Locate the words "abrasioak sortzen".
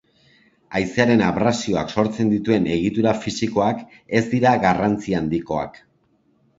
1.25-2.33